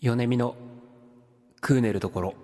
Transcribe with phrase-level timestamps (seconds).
[0.00, 0.54] 米見の
[1.60, 2.34] クーネルところ。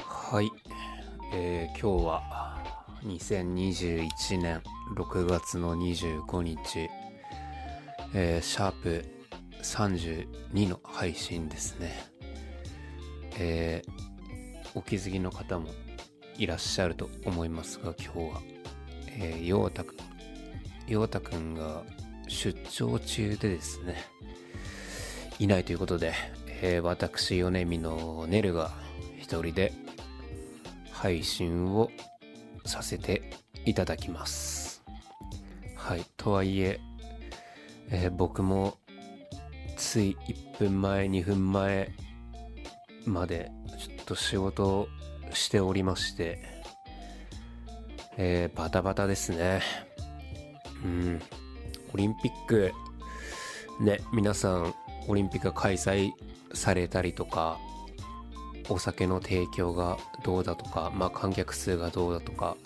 [0.00, 0.50] はい、
[1.32, 2.58] えー今日は
[3.04, 4.08] 2021
[4.42, 4.60] 年
[4.96, 6.90] 6月の25日、
[8.12, 9.04] えーシャープ
[9.62, 11.92] 32の配信ですね。
[13.38, 13.95] えー
[14.76, 15.70] お気づきの方も
[16.36, 18.42] いらっしゃると思いますが今日は、
[19.18, 19.96] えー、陽太くん。
[20.86, 21.82] 陽太くんが
[22.28, 23.96] 出張中でですね
[25.38, 26.12] いないということで、
[26.60, 28.70] えー私米見のネルが
[29.18, 29.72] 一人で
[30.92, 31.90] 配信を
[32.66, 33.22] させて
[33.64, 34.84] いただきます。
[35.74, 36.80] はいとはいえ
[37.90, 38.76] えー僕も
[39.76, 41.90] つい1分前2分前
[43.06, 43.50] まで
[44.06, 44.88] と仕事
[45.32, 46.38] しておりまして、
[48.16, 49.60] えーバタバタですね。
[50.84, 51.20] うん。
[51.92, 52.72] オリンピック、
[53.80, 54.74] ね、皆さん、
[55.08, 56.12] オリンピックが開催
[56.54, 57.58] されたりとか、
[58.68, 62.56] お酒の提供がどうだとか、まあ観客数がどうだとか、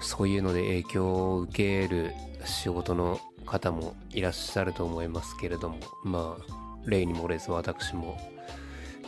[0.00, 2.12] そういうので影響を受ける
[2.44, 8.18] 仕事の方もいらっしゃると思いますけれども、まあ、例に漏れず私も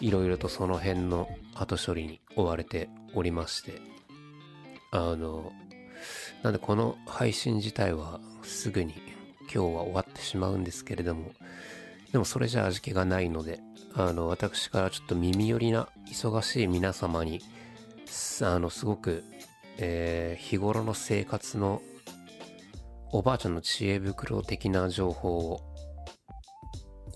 [0.00, 3.80] いろいろとその辺の後処理に追われておりまして、
[4.91, 5.52] あの、
[6.42, 8.94] なんでこの配信自体はすぐに
[9.42, 11.32] 今日は終わってしまうんですけれども、
[12.12, 13.60] でもそれじゃ味気がないので、
[13.94, 17.41] あの、私からちょっと耳寄りな忙しい皆様に、
[18.42, 19.24] あの、すごく、
[19.78, 21.82] えー日頃の生活の
[23.10, 25.60] おばあちゃんの知恵袋的な情報を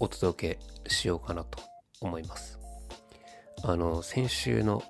[0.00, 1.60] お届けしようかなと
[2.00, 2.61] 思います。
[3.62, 4.82] あの、先週の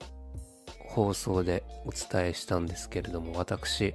[0.89, 3.95] 放送でお伝えしたんですけれども、私、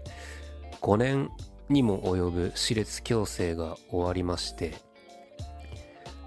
[0.81, 1.29] 5年
[1.69, 4.75] にも及ぶ歯列矯正が終わりまして、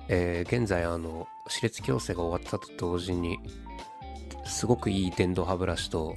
[0.09, 3.39] えー現在、あの、歯列矯正が終わったと同時に、
[4.45, 6.17] すごくいい電動歯ブラシと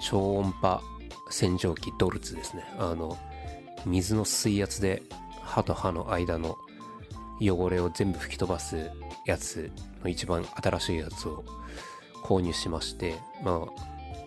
[0.00, 0.80] 超音波
[1.30, 2.64] 洗浄機ドルツですね。
[2.78, 3.18] あの、
[3.84, 5.02] 水の水圧で
[5.40, 6.56] 歯と歯の間の
[7.40, 8.90] 汚れを全部吹き飛ばす
[9.26, 9.70] やつ
[10.02, 11.44] の一番新しいやつを
[12.22, 13.66] 購入しまして、ま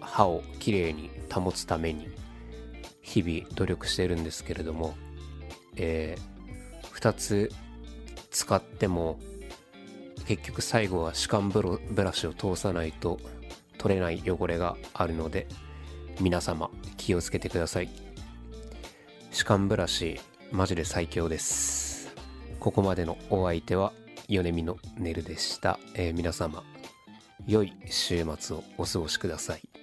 [0.02, 2.10] あ、歯をきれいに保つために
[3.02, 4.96] 日々努力してるんですけれども、
[5.76, 6.36] えー
[6.96, 7.52] 2つ
[8.32, 9.20] 使っても
[10.26, 13.20] 結局最後は歯間ブロブラシを通さないと
[13.78, 15.48] 取れない汚れがあるので
[16.20, 17.90] 皆様気をつけてください。
[19.32, 20.20] 歯間ブラシ
[20.52, 22.16] マジで最強です。
[22.60, 23.94] ここまでのお相手は
[24.28, 26.64] 米美のネルでした、えー皆様
[27.48, 29.75] 良い週末をお過ごしください。